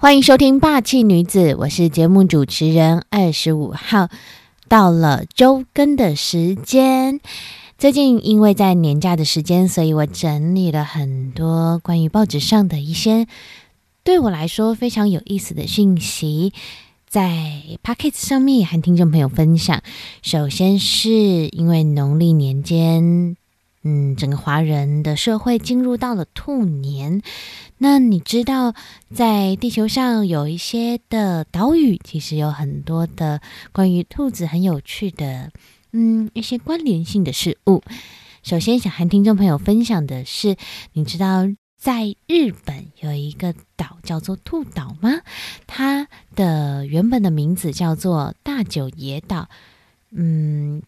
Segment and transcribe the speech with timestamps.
[0.00, 4.08] 欢迎收听《霸气女子》，我是节目主持人二十五号。
[4.66, 7.20] 到了周更的时间，
[7.76, 13.26] 最近因为在年假的时间，所以我整理了很多关于报纸上的一些
[14.02, 16.54] 对我来说非常有意思的讯息，
[17.06, 17.28] 在
[17.82, 19.82] p o c k e t 上面和听众朋友分享。
[20.22, 23.36] 首先是因为农历年间。
[23.82, 27.22] 嗯，整个华人的社会进入到了兔年。
[27.78, 28.74] 那你知道，
[29.14, 33.40] 在地球上有一些的岛屿，其实有很多的
[33.72, 35.50] 关于兔子很有趣的，
[35.92, 37.82] 嗯，一些关联性的事物。
[38.42, 40.56] 首先，想和听众朋友分享的是，
[40.92, 41.46] 你知道
[41.78, 45.22] 在日本有一个岛叫做兔岛吗？
[45.66, 49.48] 它的原本的名字叫做大久野岛。
[50.10, 50.82] 嗯。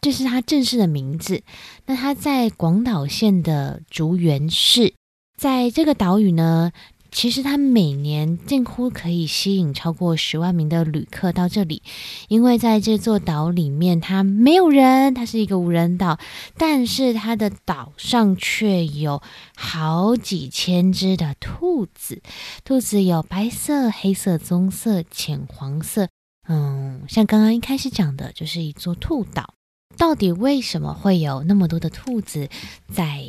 [0.00, 1.42] 这是它正式的名字。
[1.86, 4.94] 那它在广岛县的竹原市，
[5.36, 6.72] 在这个岛屿呢，
[7.10, 11.82] 其实它每年近乎可以吸引超过十万名的旅客到这里，
[12.28, 16.18] 因为在这座岛里面，它没有人，它是一个无人岛，
[16.56, 19.20] 但是它的岛上却有
[19.56, 22.22] 好几千只的兔子，
[22.64, 26.08] 兔子有白色、黑色、棕色、浅黄色，
[26.48, 29.54] 嗯，像刚刚一开始讲的，就是一座兔岛。
[30.00, 32.48] 到底为什么会有那么多的兔子
[32.90, 33.22] 在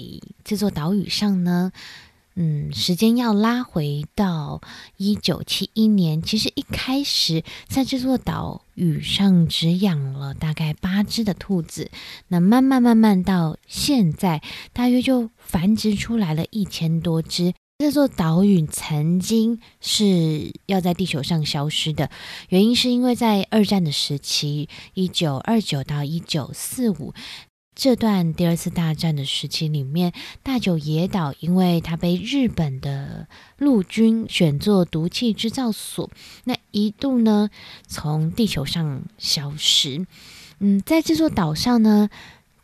[0.46, 1.74] 这座岛屿上呢？
[2.36, 4.62] 嗯，时间要拉回到
[4.96, 11.92] 一九七一年，其实一开始在这座岛屿上只养了大概八只的兔子，
[12.30, 14.42] 那慢慢慢慢到现在，
[14.72, 17.54] 大约就繁殖出来了一千多只。
[17.82, 22.12] 这座岛屿曾经是要在地球上消失的，
[22.50, 27.16] 原因是因为在二战的时期，一九二九到一九四五
[27.74, 36.08] 这段第二次大战的时期里面，大久野岛因为它被日本的陆军选作毒气制造所，
[36.44, 37.50] 那一度呢
[37.88, 40.06] 从地球上消失。
[40.60, 42.12] 嗯，在这座岛上呢。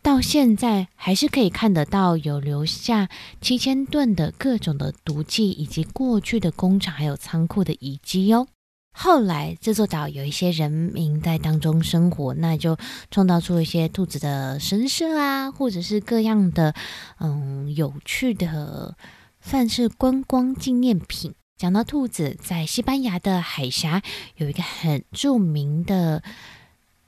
[0.00, 3.08] 到现在还是可以看得到有留下
[3.40, 8.46] 七千吨的各种的毒剂，以及过去的工厂还有仓库的遗迹哦。
[8.92, 12.76] 后来这座岛有一些人民在当中生活，那就
[13.10, 16.74] 创造出一些兔子的神社啊，或者是各样的
[17.20, 18.96] 嗯有趣的，
[19.40, 21.34] 算是观光纪念品。
[21.56, 24.02] 讲到兔子，在西班牙的海峡
[24.36, 26.22] 有一个很著名的。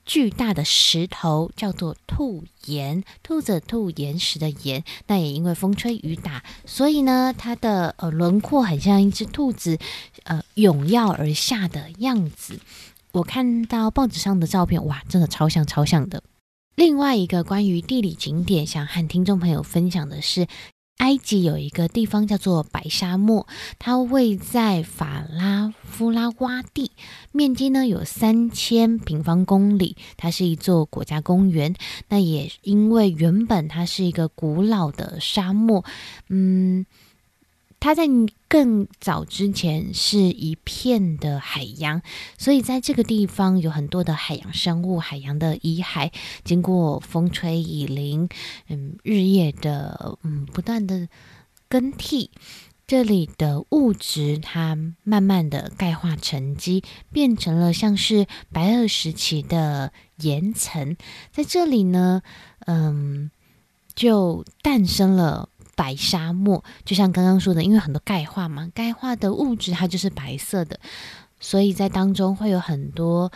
[0.04, 9.78] 巨大的石头叫做兔岩，兔子兔岩石的岩，那也因为风吹雨打，所以呢，它的呃轮廓很像一只兔子，
[10.24, 12.58] 呃涌跃而下的样子。
[13.12, 16.22] 我看到报纸上的照片，哇，真的超像超像的。
[16.74, 20.46] 另外一个关于地理景点，想和听众朋友分享的是。
[21.00, 23.46] 埃及有一个地方叫做白沙漠，
[23.78, 26.92] 它位在法拉夫拉洼地，
[27.32, 31.74] 面积呢有三千平方公里，它是一座国家公园。
[32.10, 35.84] 那也因为原本它是一个古老的沙漠，
[36.28, 36.84] 嗯。
[37.80, 38.06] 它在
[38.46, 42.02] 更早之前是一片的海洋，
[42.36, 46.12] 所以在这个地方有很多的海洋生物、海洋的遗骸，
[46.44, 48.28] 经过风吹雨淋，
[48.68, 51.08] 嗯，日夜的嗯不断的
[51.70, 52.30] 更替，
[52.86, 56.82] 这里的物质它慢慢的钙化沉积，
[57.12, 60.96] 变成了像是白垩时期的岩层，
[61.32, 62.22] 在这里呢，
[62.66, 63.30] 嗯，
[63.94, 65.49] 就诞生了。
[65.80, 70.78] 白沙漠就像刚刚说的，因为很多钙化嘛，钙化的物质它就是白色的，
[71.40, 73.32] 所以在当中会有很多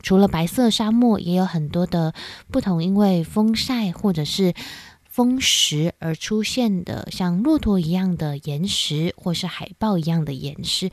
[0.00, 2.14] 除了白色沙漠，也有很多的
[2.52, 4.54] 不同，因为风晒或者是
[5.02, 10.88] 风蚀而出现的，像骆驼一样的岩石，或是海豹一样的岩石。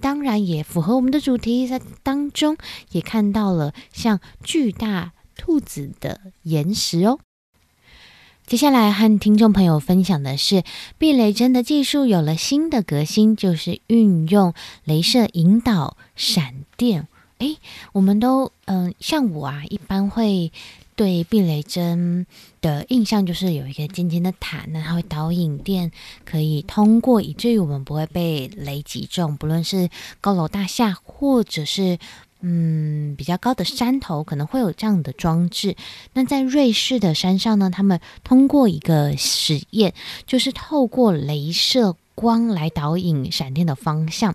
[0.00, 2.56] 当然也符合我们的主题，在当中
[2.92, 7.18] 也看到了像巨大兔子的岩石哦。
[8.48, 10.64] 接下来和听众朋友分享的是，
[10.96, 14.54] 避雷针的技术有了新的革新，就是运用
[14.86, 17.08] 镭射引导闪电。
[17.40, 17.58] 诶，
[17.92, 20.50] 我们都嗯，像我啊，一般会
[20.96, 22.26] 对避雷针
[22.62, 25.92] 的印象就是有一个尖尖的塔，那它会导引电，
[26.24, 29.90] 可以通过，以至于我们不会被雷击中，不论是
[30.22, 31.98] 高楼大厦或者是。
[32.40, 35.76] 嗯，比较高的山头可能会有这样的装置。
[36.12, 39.94] 那在瑞士的山上呢，他们通过一个实验，
[40.26, 44.34] 就是透过镭射光来导引闪电的方向。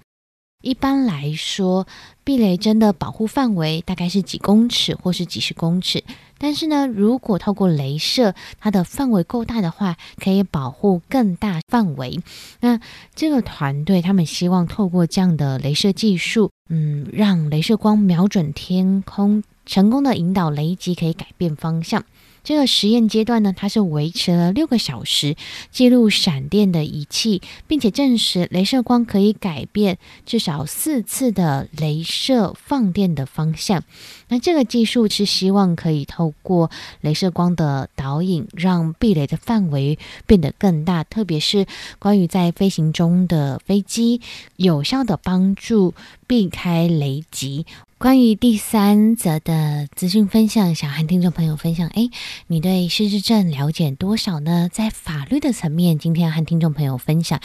[0.62, 1.86] 一般来说，
[2.24, 6.02] 避雷针的保护范围大概是几公尺或是几十公尺。
[6.38, 12.22] 但是呢，如果透过镭射，它的范围够大的话，可以保护更大范围。
[12.62, 12.80] 那
[13.14, 22.04] 这个团队他们希望透过这样的镭射技术，嗯，让镭射光瞄准天空，成功的引导雷击可以改变方向。
[22.44, 25.36] 这个实验阶段呢，它是维持了六个小时，
[25.72, 33.84] 记录闪电的仪器，并且证实镭射光可以改变至少四次的镭射放电的方向。
[34.28, 36.70] 那这个技术是希望可以透过
[37.02, 41.66] 镭射光的导引，让避雷的范围变得更大，特别是
[42.00, 44.22] 关于在飞行中的飞机，
[44.58, 45.94] 有效的帮助
[46.28, 47.66] 避开雷击。
[48.04, 51.88] 关于第三则的资讯分享，想和听众朋友分享。
[51.88, 52.10] 哎，
[52.48, 54.68] 你对失智症了解多少呢？
[54.70, 57.40] 在法律的层面，今天要和听众朋友分享。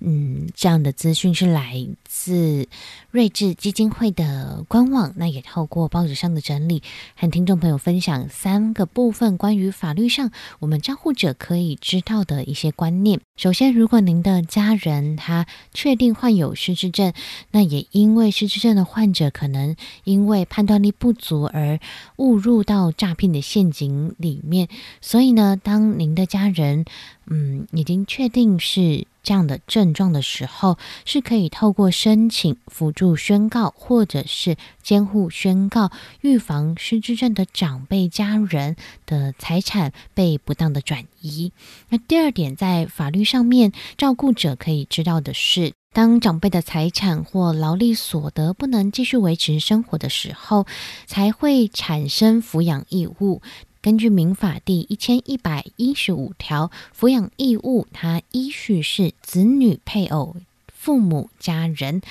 [0.00, 2.68] 嗯，这样的资讯是来自
[3.10, 6.82] 睿智基金会的官网，那也透过报纸上的整理，
[7.16, 10.30] 和听众朋友分享三个部分关于法律上
[10.60, 13.20] 我们照护者可以知道的一些观念。
[13.36, 17.12] 首先，如果您的家人他确定患有失智症，
[17.50, 21.80] 那也因为失智症的患者可能因为判断力不足而
[22.16, 24.68] 误入到诈骗的陷阱里面，
[25.00, 26.84] 所以呢，当您的家人
[27.26, 29.06] 嗯已经确定是。
[29.28, 35.90] 这样的症状的时候，是可以透过申请辅助宣告，或者是监护宣告，
[36.22, 41.52] 预防失智症的长辈家人的财产被不当的转移。
[41.90, 50.66] 那第二点，在法律上面，照顾者可以知道的是，当长辈的财产或劳力所得不能继续维持生活的时候，
[51.04, 53.42] 才会产生抚养义务。
[53.80, 60.36] 根据民法第一千一百一十五条，抚养义务它依序是子女、配偶、
[60.66, 62.02] 父母、家人、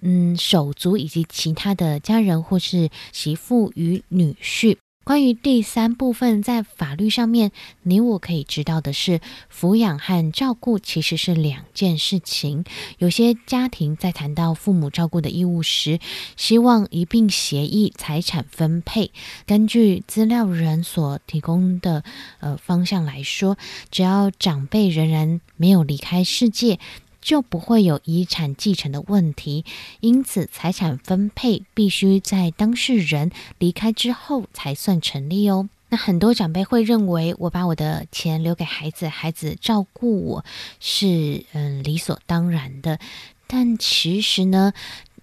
[0.00, 4.76] 嗯手足以及其他的家人或是媳妇与女婿。
[5.08, 7.50] 关于第三部分，在法律上面，
[7.82, 12.62] 你我可以知道的是，抚养和照顾其实是两件事情。
[12.98, 15.98] 有些家庭在谈到父母照顾的义务时，
[16.36, 19.10] 希望一并协议财产分配。
[19.46, 22.04] 根据资料人所提供的
[22.40, 23.56] 呃方向来说，
[23.90, 26.78] 只要长辈仍然没有离开世界。
[27.20, 29.64] 就不会有遗产继承的问题，
[30.00, 35.68] 因此财产分配必须在当事人离开之后才算成立哦。
[35.90, 40.44] 那很多长辈会认为，我把我的钱留给孩子，孩子照顾我
[40.80, 42.98] 是嗯理所当然的，
[43.46, 44.72] 但其实呢，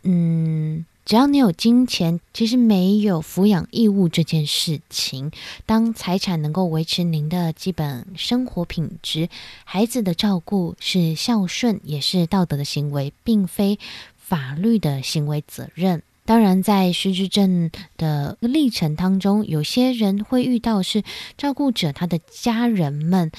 [0.04, 0.86] 嗯。
[1.06, 5.32] 只要你有金钱，其实没有抚养义务这件事情。
[5.68, 9.30] 当财产能够维持您的基本生活品质，
[9.66, 13.78] 孩子的照顾是孝顺，也是道德的行为，并非
[14.18, 16.02] 法律的行为责任。
[16.26, 21.04] 当然，在失智症的历程当中，有些人会遇到是
[21.38, 23.32] 照顾者他的家人们，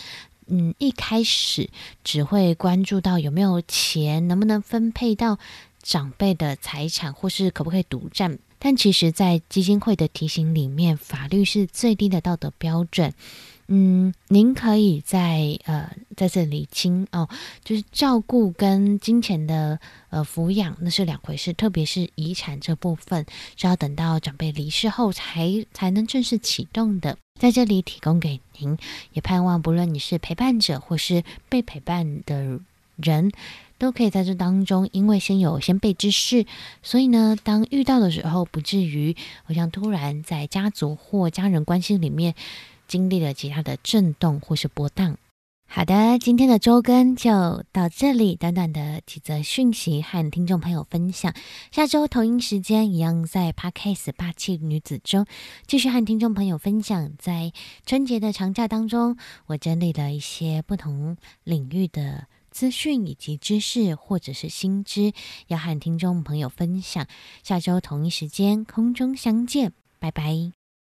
[0.47, 1.69] 嗯，一开始
[2.05, 5.41] 只会关注到有没有钱，能不能分配到。
[5.87, 8.39] 长辈的财产，或是可不可以独占？
[8.59, 13.13] 但其实，在基金会的提醒里面，法律是最低的道德标准。
[13.69, 17.29] 嗯，您可以在呃在这里清哦，
[17.65, 19.79] 就是照顾跟金钱的
[20.11, 27.19] 呃抚养那是两回事，特别是遗产这部分是要等到长辈离世后才才能正式启动的。
[27.39, 28.79] 在这里提供给您，
[29.13, 32.61] 也盼望不论你是陪伴者或是被陪伴的
[32.97, 33.31] 人。
[33.79, 36.47] 都可以在这当中，因为先有先辈之事，
[36.83, 42.35] 所以呢，当遇到的时候，不至于好像突然在家族或家人关系里面
[42.89, 45.17] 经历了其他的震动或是波荡。
[45.69, 51.35] 好的，今天的周更就到这里，短短的几则讯息和听众朋友分享。
[51.73, 55.27] 下周同一时间一样在 Podcast 霸气女子中
[55.67, 57.53] 继续和听众朋友分享，在
[57.85, 62.29] 春节的长假当中，我整理了一些不同领域的。
[62.57, 65.13] 资讯以及知识，或者是新知，
[65.49, 67.07] 要和听众朋友分享。
[67.43, 70.66] 下周同一时间空中相见，拜拜。